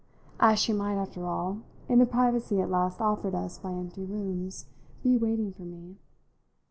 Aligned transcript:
And 0.39 0.57
she 0.57 0.73
might, 0.73 0.95
after 0.95 1.27
all, 1.27 1.59
in 1.87 1.99
the 1.99 2.07
privacy 2.07 2.59
at 2.59 2.71
last 2.71 2.99
offered 2.99 3.35
us 3.35 3.59
by 3.59 3.71
empty 3.73 4.03
rooms, 4.03 4.65
be 5.03 5.15
waiting 5.15 5.53
for 5.53 5.61
me. 5.61 5.97